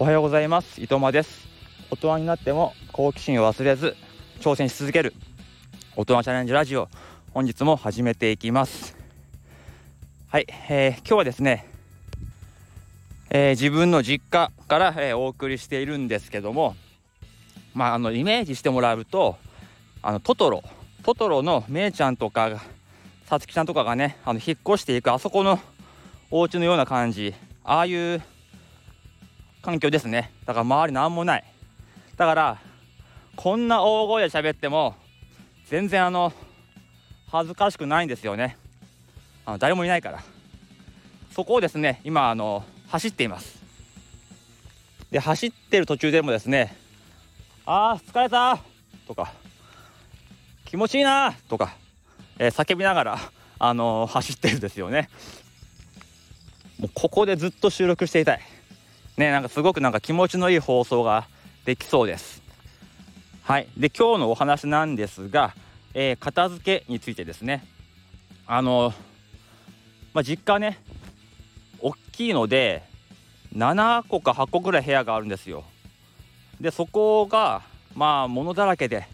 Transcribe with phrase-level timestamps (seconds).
[0.00, 0.80] おはようございます。
[0.80, 1.48] 伊藤間です。
[1.90, 3.96] 大人になっても好奇心を忘れず
[4.38, 5.12] 挑戦し続ける。
[5.96, 6.88] 大人チャレンジラジオ
[7.34, 8.96] 本日も始めていきます。
[10.28, 11.66] はい、えー、今日はですね、
[13.30, 16.76] えー、自分の実家から、えー、お送りしているんですけども
[17.74, 19.36] まああのイメージしてもらうと
[20.00, 20.62] あのトトロ
[21.02, 22.60] トトロのめいちゃんとか
[23.26, 25.58] さつきちゃんとかがねあの引っ越していくあそこの
[26.30, 27.34] お家のような感じ。
[27.64, 28.22] ああいう
[29.62, 30.32] 環境ですね。
[30.46, 31.44] だから周り何もない。
[32.16, 32.58] だから
[33.36, 34.94] こんな大声で喋っても
[35.66, 36.32] 全然あの
[37.30, 38.56] 恥ずかしくないんですよね。
[39.44, 40.22] あの誰もいないから。
[41.30, 43.58] そこをですね今あの走っています。
[45.10, 46.76] で走ってる途中でもですね
[47.64, 48.58] あー疲れた
[49.06, 49.32] とか
[50.64, 51.74] 気持ちいいなとか、
[52.38, 53.18] えー、叫びながら
[53.58, 55.08] あのー、走ってるんですよね。
[56.78, 58.40] もうここでずっと収録していたい。
[59.18, 61.26] ねなんかすごくなんか気持ちのいい放送が
[61.64, 62.40] できそうです。
[63.42, 63.68] はい。
[63.76, 65.54] で今日のお話なんですが、
[65.92, 67.66] えー、片付けについてですね。
[68.46, 68.94] あの
[70.14, 70.82] まあ、実家ね
[71.80, 72.82] 大きいので
[73.54, 75.64] 7個か8個ぐらい部屋があるんですよ。
[76.60, 77.62] でそこが
[77.94, 79.06] まあ物だらけで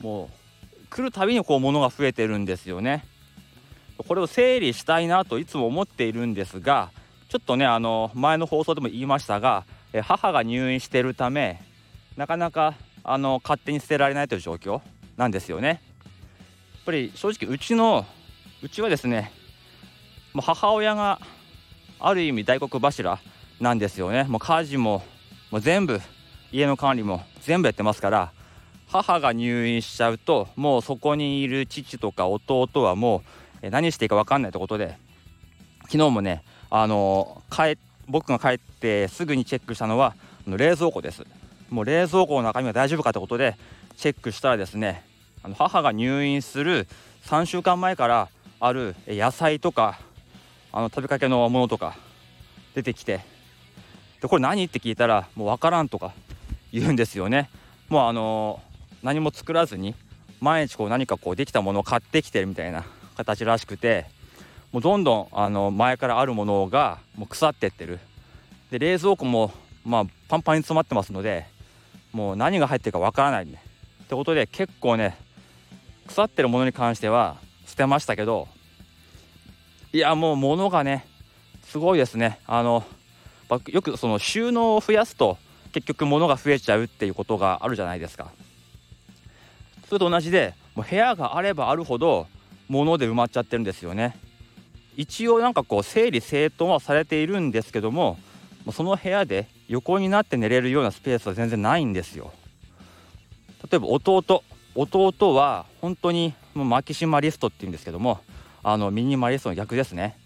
[0.00, 0.30] も
[0.84, 3.04] う来るたびにこう物が増えてるんですよね。
[3.96, 6.90] これを整理したいなといつも思っているんですが
[7.28, 11.60] ちょっとねあの前の放送でも言いましたがえ母が入院しているため
[12.16, 14.80] なかなかあの勝手に捨てられないという状況
[15.16, 15.68] なんですよね。
[15.68, 15.78] やっ
[16.86, 18.06] ぱり正直うちの
[18.62, 19.32] うちはですね
[20.32, 21.20] もう母親が
[21.98, 23.18] ある意味大黒柱
[23.60, 25.02] なんですよねもう家事も
[25.50, 26.00] もう全部
[26.52, 28.32] 家の管理も全部やってますから
[28.88, 33.22] 母が入院しちゃうともうそこにいる父とか弟はも
[33.62, 34.96] う何していいか分かんないということで
[35.82, 37.78] 昨日もねあの帰
[38.08, 40.14] 僕が帰ってすぐにチェックしたのは
[40.46, 41.24] 冷蔵庫です。
[41.70, 43.56] もう冷蔵庫の中身は大丈夫かということで
[43.96, 45.04] チェックしたらですね
[45.42, 46.86] あの母が入院する
[47.24, 48.28] 3週間前から
[48.60, 49.98] ある野菜とか
[50.72, 51.96] あの食べかけのものとか
[52.74, 53.20] 出てきて
[54.20, 54.64] でこれ何？
[54.64, 56.12] って聞いたらもう分からんとか
[56.72, 57.50] 言うんですよね。
[57.88, 58.60] もうあの
[59.02, 59.94] 何も作らずに
[60.40, 62.84] 毎日こう何かこうできたものを買ってきてるみたいな
[63.16, 64.06] 形らしくて
[64.72, 67.98] もうどんどんあの前からあるものがもう腐ってってる。
[68.70, 69.52] で冷蔵庫も
[69.84, 71.46] まあパンパンに詰まってますので
[72.12, 73.62] もう何が入ってるかわからないね
[74.04, 75.16] ってことで結構ね
[76.08, 78.48] 腐ってるものに関しては捨てましたけど
[79.92, 81.06] いやもう物がね
[81.64, 82.40] すごいですね。
[82.46, 82.84] あの
[83.68, 85.38] よくその収納を増やすと
[85.72, 88.30] 結局物が増えちゃうっていうことがあるじゃないですか。
[89.88, 92.26] それと同じでもう部屋があればあるほど
[92.68, 94.16] 物で埋まっちゃってるんですよね。
[94.96, 98.18] 一応なんかこう整理整頓はされているんですけども
[98.72, 102.32] その部屋で横になって寝れるようなスペースは全然ないんですよ。
[103.70, 104.42] 例えば弟
[104.74, 108.20] 弟は本当にもうマキシマリストっていうんですけども
[108.62, 110.16] あのミニマリストの逆ですね。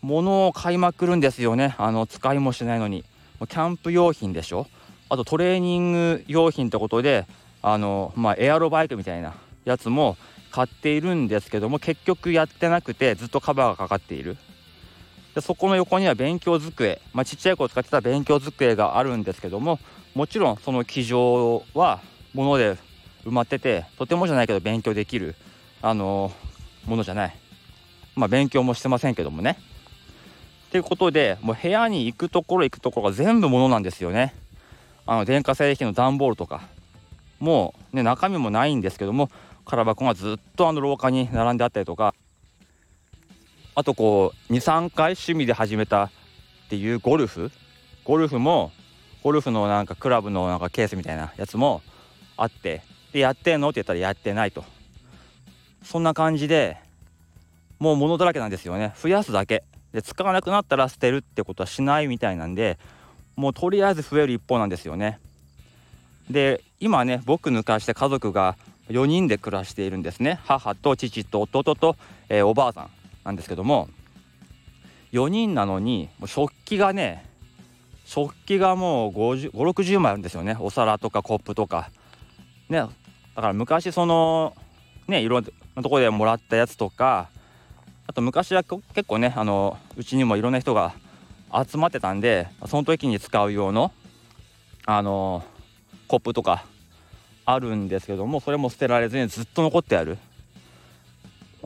[0.00, 1.74] 物を買いまくるんですよね。
[1.78, 3.04] あの使いもしないのに。
[3.48, 4.66] キャンプ用品でしょ。
[5.08, 7.26] あとトレーニング用品ってことで
[7.60, 9.34] あのまあエアロバイクみたいな
[9.64, 10.16] やつも
[10.52, 14.36] 買っているんですけども結局やってなくてずっとカバーがかかっている。
[15.34, 19.80] でそこの横には勉強机、まあ、ちっちゃい子を使ってた勉強机があるんですけども
[20.14, 22.00] もちろんその机上は
[22.34, 22.76] 物で
[23.24, 25.34] 埋まっててとてもじゃないけど勉強できる
[25.84, 26.32] あの、
[26.86, 27.36] ものじゃない。
[28.14, 29.58] まあ勉強もしてませんけどもね。
[30.70, 34.34] ということでもう部屋に行くところ行くところが全部物なんですよね。
[35.06, 36.62] あの電化製品の段ボールとか。
[37.42, 39.28] もうね中身もないんですけども
[39.64, 42.14] 空箱がずっとあの廊下に並んであったりとか
[43.74, 46.10] あとこう23回趣味で始めたっ
[46.70, 47.50] ていうゴルフ
[48.04, 48.70] ゴルフも
[49.24, 51.82] ゴルフのなんかクラブのなんかケースみたいなやつも
[52.36, 52.82] あって
[53.12, 53.70] でやってんの？
[53.70, 54.64] って言ったらやってないと。
[55.82, 56.78] そんな感じで
[57.80, 58.94] もう物だらけなんですよね。
[58.96, 59.64] 増やすだけ。
[59.92, 62.78] で使わなくなったら捨てるってことはしないみたいなんで
[63.34, 65.18] もうとりあえず増える一方なんですよね。
[66.32, 68.56] で今ね僕抜かして家族が
[68.88, 70.40] 4人で暮らしているんですね。
[70.44, 71.96] 母と父と弟と、
[72.28, 72.90] えー、おばあさん
[73.24, 73.88] なんですけども
[75.12, 77.24] 4人なのにもう食器がね
[78.04, 80.56] 食器がもう5060枚あるんですよね。
[80.58, 81.90] お皿とかコップとか。
[82.68, 82.88] ねだ
[83.40, 84.54] から昔その
[85.06, 85.44] ねいろん
[85.74, 87.28] なところでもらったやつとか
[88.06, 90.94] あと昔は結構ねあのうちにもいろんな人が
[91.66, 93.92] 集まってたんでその時に使う用の
[94.84, 95.44] あの
[96.12, 96.66] コップとか
[97.46, 100.18] あるんですけどもそれも捨てられずにずっと残ってある。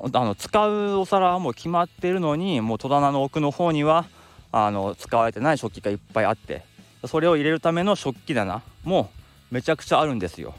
[0.00, 4.04] あの使うお皿はもう決まってるのにもう戸棚の奥の方には
[4.52, 6.62] あの使われてない食器がいっぱいあって
[7.06, 9.10] それを入れるための食器棚も
[9.50, 10.54] めちゃくちゃあるんですよ。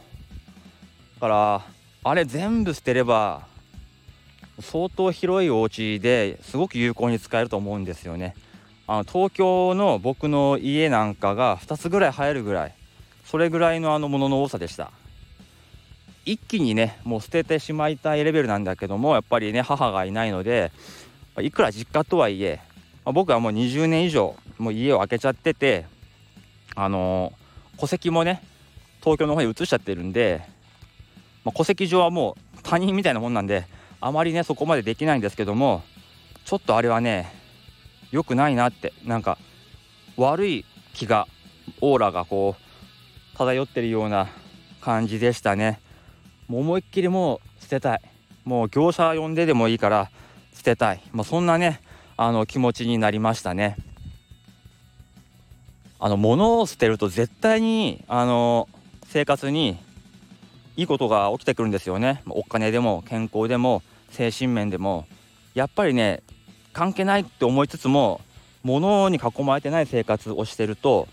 [1.16, 1.66] だから
[2.04, 3.48] あれ全部捨てれば
[4.60, 8.36] 相当広いお家ですごく有効に使えると思うんですよね。
[8.86, 12.74] あの東京の僕の家なんかが2つぐらい入るぐらい
[13.28, 14.90] それぐらいのあのものの多さでした。
[16.24, 20.72] 一気にねもう捨ててしまいたいレベルなんだけどもやっぱりね母がいないので
[21.40, 22.60] いくら実家とはいえ、
[23.06, 25.86] まあ、僕はもう20年以上もう家を空けちゃってて
[26.76, 28.44] あのー、戸籍もね
[29.00, 30.42] 東京の方に移しちゃってるんで、
[31.46, 33.66] まあ、戸籍上はもう他人みたいなもんなんで
[34.02, 35.82] あまりねそこまでできないんですけども
[36.44, 37.32] ちょっとあれはね
[38.12, 39.38] 良くないなってなんか
[40.18, 41.26] 悪い気が
[41.80, 42.67] オーラがこう
[43.38, 44.28] 漂ってるような
[44.82, 45.80] 感じでしたね。
[46.48, 48.02] もう思いっきりもう捨てたい。
[48.46, 50.10] もう業者呼んででもいいから
[50.54, 51.82] 捨てたい、まあ、そんなね
[52.16, 53.78] あの気持ちになりましたね。
[56.00, 58.68] あの物を捨てると絶対にあの
[59.06, 59.78] 生活に
[60.76, 62.24] いいことが起きてくるんですよね。
[62.28, 65.06] お金でも健康でも精神面でも。
[65.54, 66.24] やっぱりね
[66.74, 68.22] 関係ないって思いつつも
[68.64, 71.08] 物に囲まれてない生活をしてると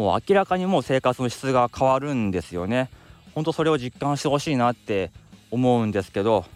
[0.00, 2.88] もう明らかにもう生活の質が変わるんですよね
[3.34, 5.10] ほんとそれを実感してほしいなって
[5.50, 6.46] 思うんですけど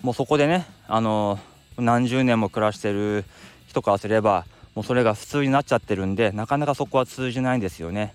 [0.00, 1.40] もうそこでねあの
[1.76, 3.24] 何十年も暮らしてる
[3.66, 8.14] 人からすればもうそれが普通になっちゃってるんでなかなかそこは通じないんですよね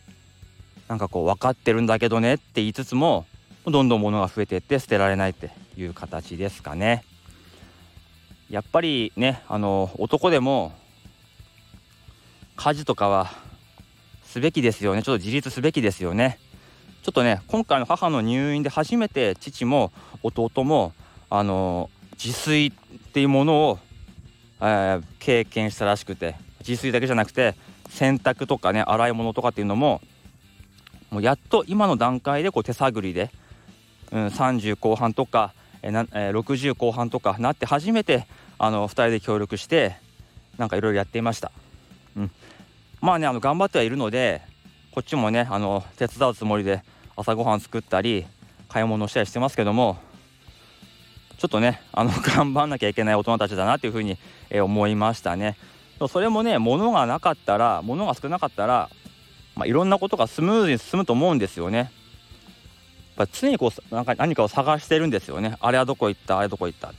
[0.87, 3.25] なんかこう分かってるんだけどねって言いつつも
[3.65, 7.03] どんどん物が増えていって捨てられないっていう形ですかね。
[8.49, 10.71] やっぱりねあの男でも
[12.55, 13.29] 家事とかは
[14.27, 15.01] すべきですよね。
[15.01, 16.37] ちょっと自立すべきですよね。
[17.01, 19.93] ちょっとね今回の母の入院で初めて父も
[20.23, 20.93] 弟も
[21.29, 21.89] あの
[22.21, 23.79] 自炊っていうものを、
[24.59, 27.55] えー、経験したらしくて自炊だけじゃなくて
[27.89, 30.01] 洗濯とかね洗い物とかっていうのも
[31.09, 33.31] もうやっと今の段階でこう手探りで、
[34.11, 38.27] うん、30後半とかえな、えー、60後半とかなって初めて
[38.59, 39.95] あの2人で協力して
[40.57, 41.51] なんかいろいろやっていました、
[42.17, 42.31] うん、
[43.01, 44.41] まあねあの頑張ってはいるので
[44.91, 46.83] こっちもねあの手伝うつもりで
[47.15, 48.25] 朝ごはん作ったり
[48.69, 49.97] 買い物したりしてますけども
[51.37, 54.17] ちょっとねあの 頑張んなきゃいけない大人たちだなっていうふうに、
[54.49, 55.55] え、思いましたね。
[56.09, 58.89] それもね物がなかったら物が少なかったら、
[59.55, 61.77] まあ、いろんなことがスムーズに進むと思うんですよね。
[61.77, 65.57] やっぱ常にこうなんか何かを探してるんですよね。
[65.59, 66.37] あれはどこ行った？
[66.37, 66.93] あれどこ行った？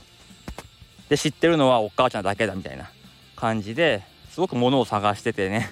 [1.07, 2.89] で知ってるのはお母ちゃんだけだみたいな
[3.35, 5.69] 感じですごく物を探しててね。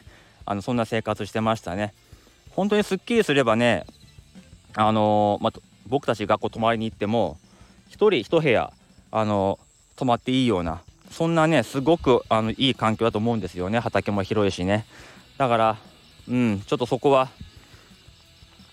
[0.47, 1.93] あのそんな生活してましたね。
[2.51, 3.85] 本当にすっきりすればね
[4.75, 7.37] あのー、まあ、僕たち学校泊まりに行っても
[7.89, 8.71] 1人1部屋
[9.11, 13.79] あのー、泊まっていいようなそんなねすごくあのいい環境だと思うんですよね。
[13.79, 14.85] 畑も広いしね。
[15.37, 15.77] だから
[16.29, 17.29] うんちょっとそこは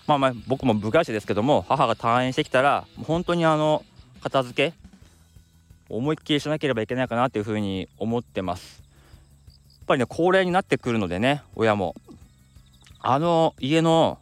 [0.07, 3.83] まあまあ僕も部外者ですけども母が退院してきたら本当にあの
[4.21, 4.77] 片付け
[5.89, 8.84] 思いっきりしなければいけないかなというふうに思ってます。
[9.85, 11.95] ぱりね高齢になってくるのでね親も。
[13.07, 14.17] あの家の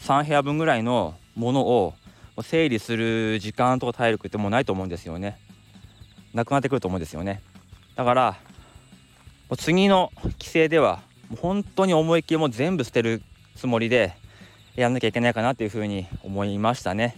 [0.00, 1.94] 3部屋分ぐらいのものを
[2.42, 5.38] 整理する時間とか体力ってもうないと思うんですよね。
[6.34, 7.40] なくなってくると思うんですよね。
[7.94, 8.36] だから
[9.58, 11.02] 次の帰省では
[11.40, 13.22] 本当に思いっきりもう全部捨てる
[13.56, 14.14] つもりで
[14.74, 17.16] やんなきゃいけないかなというふうに思いましたね。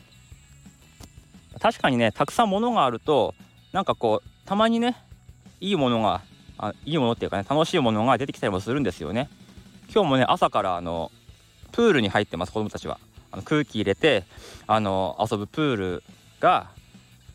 [1.61, 3.35] 確かにねたくさん物があると
[3.73, 4.97] なんかこうたまにね
[5.61, 6.23] いいものが
[6.63, 9.29] あいいものっていうかね楽しいものが出てきたりもするんですよね。
[9.93, 11.11] 今日もね朝からあの
[11.73, 13.01] プールに入ってます子供たちは。
[13.33, 14.25] あの空気入れて
[14.67, 16.03] あの遊ぶプール
[16.39, 16.71] が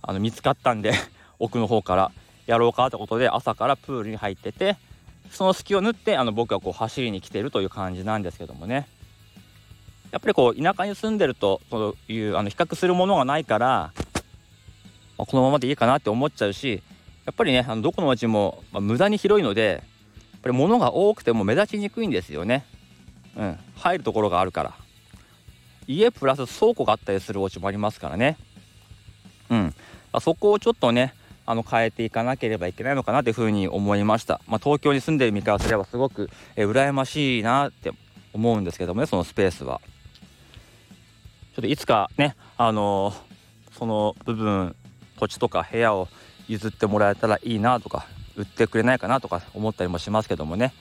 [0.01, 0.93] あの見つかったんで
[1.39, 2.11] 奥の方から
[2.45, 4.77] やろうかってことで朝からプールに入ってて
[5.31, 8.87] その隙を縫ってあの僕はこう走りに来てるという感じなんですけどもね。
[10.11, 13.91] やっぱりこう田舎に住んでるとというあの比較するものがないから、
[15.17, 16.81] ま、このままでいいかなって思っちゃうし
[17.27, 19.83] やっぱりねあのどこの町も、まあ、無駄に広いので
[20.31, 22.65] やっぱり物が多くても目立ちにくいんですよね。
[23.35, 24.73] うん、入るところがあるから。
[25.87, 28.37] 家プラス倉庫があったりするお家もありますからね。
[29.49, 29.75] うん。
[30.21, 31.13] そこをちょっとね
[31.45, 37.91] あの変えていかなければいけないのかなというふうに思いました、まあ、東京に住んでる身からすればすごくえ羨ましいなって
[38.33, 39.81] 思うんですけどもねそのスペースは。
[41.55, 43.13] ちょっといつかねあの
[43.77, 44.75] その部分
[45.19, 46.07] 土地とか部屋を
[46.47, 50.73] 譲ってもらえたらいいなとか売ってくれないかなとか思ったりもしますけどもね。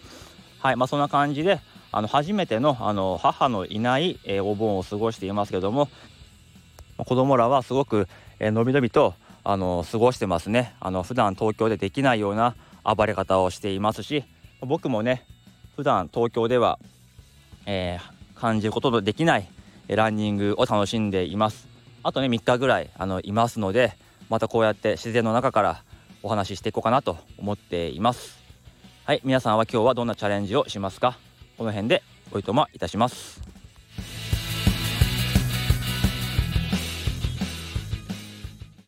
[0.61, 1.61] はいまあそんな感じで
[1.93, 5.89] あの初めてのあの母のいない、え、お盆を過ごしていますけども
[6.99, 8.09] 子供らはすごく、
[8.39, 10.75] え、のびのびとあの過ごしてますね。
[10.81, 14.25] あの普段東京でできないような暴れ方をしていますし
[14.61, 15.25] 僕もね
[15.77, 16.79] 普段東京では、
[17.67, 19.49] えー、感じることのできない
[19.89, 21.69] ランニングを楽しんでいます。
[22.03, 23.97] あとね3日ぐらいあのいますので
[24.29, 25.83] またこうやって自然の中から
[26.23, 28.39] お話ししていこうかなと思っています。
[29.05, 31.17] はい皆さんは今日はどんなチャレンジをしますか？
[31.57, 32.03] この辺で
[32.33, 33.56] おいとまいたします。